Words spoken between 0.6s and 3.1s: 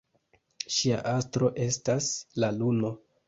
Ŝia astro estas la luno.